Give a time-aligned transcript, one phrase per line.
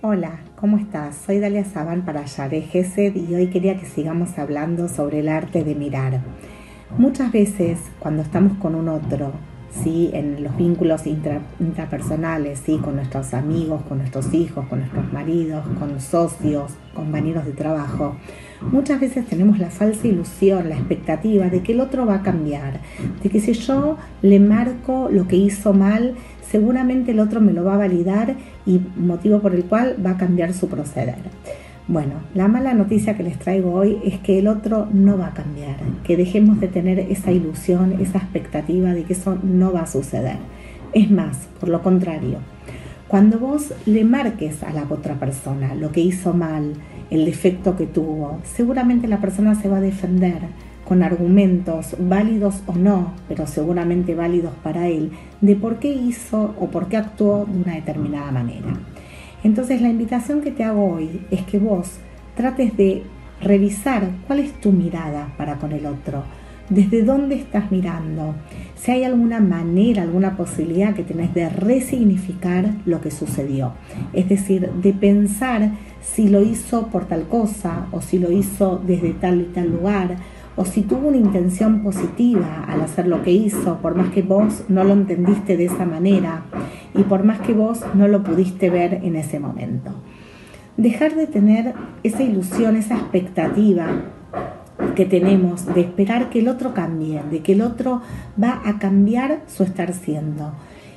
[0.00, 1.16] Hola, ¿cómo estás?
[1.26, 5.64] Soy Dalia Saban para Yare Gesed y hoy quería que sigamos hablando sobre el arte
[5.64, 6.22] de mirar.
[6.96, 9.32] Muchas veces cuando estamos con un otro,
[9.82, 10.10] ¿sí?
[10.12, 12.78] en los vínculos intrapersonales, ¿sí?
[12.78, 18.16] con nuestros amigos, con nuestros hijos, con nuestros maridos, con socios, compañeros de trabajo,
[18.70, 22.80] muchas veces tenemos la falsa ilusión, la expectativa de que el otro va a cambiar,
[23.22, 26.14] de que si yo le marco lo que hizo mal,
[26.48, 30.16] seguramente el otro me lo va a validar y motivo por el cual va a
[30.16, 31.16] cambiar su proceder.
[31.86, 35.34] Bueno, la mala noticia que les traigo hoy es que el otro no va a
[35.34, 39.86] cambiar, que dejemos de tener esa ilusión, esa expectativa de que eso no va a
[39.86, 40.38] suceder.
[40.94, 42.38] Es más, por lo contrario,
[43.06, 46.72] cuando vos le marques a la otra persona lo que hizo mal,
[47.10, 50.40] el defecto que tuvo, seguramente la persona se va a defender,
[50.86, 55.12] con argumentos válidos o no, pero seguramente válidos para él,
[55.42, 58.68] de por qué hizo o por qué actuó de una determinada manera.
[59.44, 61.98] Entonces la invitación que te hago hoy es que vos
[62.34, 63.02] trates de
[63.40, 66.24] revisar cuál es tu mirada para con el otro,
[66.70, 68.34] desde dónde estás mirando,
[68.74, 73.72] si hay alguna manera, alguna posibilidad que tenés de resignificar lo que sucedió,
[74.14, 79.12] es decir, de pensar si lo hizo por tal cosa o si lo hizo desde
[79.12, 80.16] tal y tal lugar
[80.56, 84.64] o si tuvo una intención positiva al hacer lo que hizo, por más que vos
[84.68, 86.44] no lo entendiste de esa manera
[86.94, 89.92] y por más que vos no lo pudiste ver en ese momento.
[90.76, 93.86] Dejar de tener esa ilusión, esa expectativa
[94.94, 98.02] que tenemos de esperar que el otro cambie, de que el otro
[98.40, 100.52] va a cambiar su estar siendo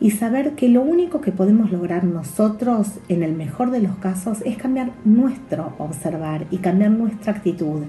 [0.00, 4.42] y saber que lo único que podemos lograr nosotros, en el mejor de los casos,
[4.44, 7.82] es cambiar nuestro observar y cambiar nuestra actitud,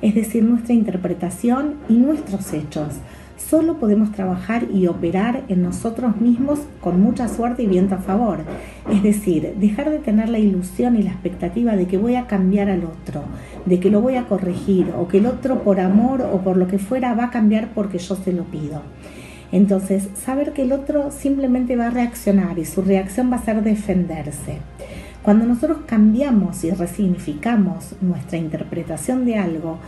[0.00, 2.94] es decir, nuestra interpretación y nuestros hechos.
[3.36, 8.40] Solo podemos trabajar y operar en nosotros mismos con mucha suerte y viento a favor.
[8.90, 12.70] Es decir, dejar de tener la ilusión y la expectativa de que voy a cambiar
[12.70, 13.24] al otro,
[13.66, 16.66] de que lo voy a corregir o que el otro por amor o por lo
[16.66, 18.80] que fuera va a cambiar porque yo se lo pido.
[19.52, 23.62] Entonces, saber que el otro simplemente va a reaccionar y su reacción va a ser
[23.62, 24.58] defenderse.
[25.22, 29.78] Cuando nosotros cambiamos y resignificamos nuestra interpretación de algo,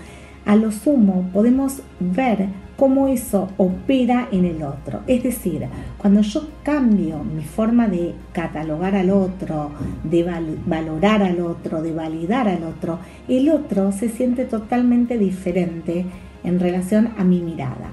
[0.48, 2.48] a lo sumo podemos ver
[2.78, 5.00] cómo eso opera en el otro.
[5.06, 5.66] Es decir,
[5.98, 9.72] cuando yo cambio mi forma de catalogar al otro,
[10.04, 10.24] de
[10.64, 12.98] valorar al otro, de validar al otro,
[13.28, 16.06] el otro se siente totalmente diferente
[16.42, 17.90] en relación a mi mirada.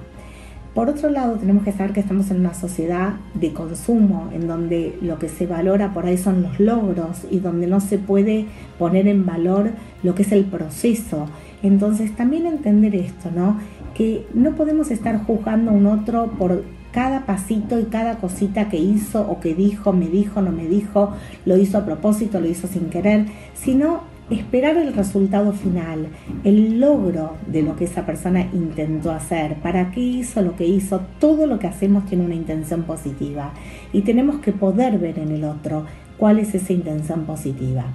[0.75, 4.97] Por otro lado, tenemos que saber que estamos en una sociedad de consumo, en donde
[5.01, 8.45] lo que se valora por ahí son los logros y donde no se puede
[8.77, 9.71] poner en valor
[10.03, 11.27] lo que es el proceso.
[11.65, 13.57] Entonces, también entender esto, ¿no?
[13.93, 18.77] Que no podemos estar juzgando a un otro por cada pasito y cada cosita que
[18.77, 21.11] hizo o que dijo, me dijo, no me dijo,
[21.45, 26.07] lo hizo a propósito, lo hizo sin querer, sino esperar el resultado final,
[26.43, 31.01] el logro de lo que esa persona intentó hacer, para qué hizo lo que hizo,
[31.19, 33.53] todo lo que hacemos tiene una intención positiva
[33.91, 35.85] y tenemos que poder ver en el otro
[36.17, 37.85] cuál es esa intención positiva,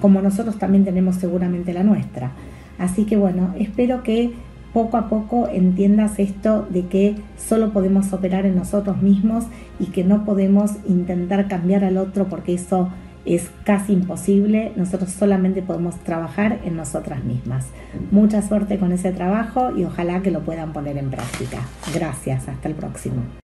[0.00, 2.32] como nosotros también tenemos seguramente la nuestra.
[2.78, 4.32] Así que bueno, espero que
[4.72, 9.44] poco a poco entiendas esto de que solo podemos operar en nosotros mismos
[9.80, 12.90] y que no podemos intentar cambiar al otro porque eso
[13.24, 17.66] es casi imposible, nosotros solamente podemos trabajar en nosotras mismas.
[18.10, 21.58] Mucha suerte con ese trabajo y ojalá que lo puedan poner en práctica.
[21.92, 23.45] Gracias, hasta el próximo.